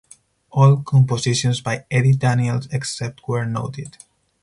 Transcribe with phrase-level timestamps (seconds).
[0.49, 3.97] All compositions by Eddie Daniels except where noted